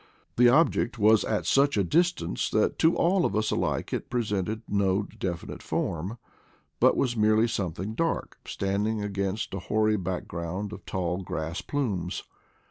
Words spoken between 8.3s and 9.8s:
standing against a